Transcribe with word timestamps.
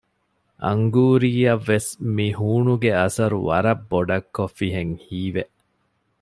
އަންގޫރީއަށް 0.63 1.65
ވެސް 1.69 1.89
މިހޫނުގެ 2.15 2.91
އަސަރު 2.99 3.37
ވަރަށް 3.49 3.83
ބޮޑަށް 3.89 4.27
ކޮށްފިހެން 4.35 4.93
ހީވެ 5.05 5.43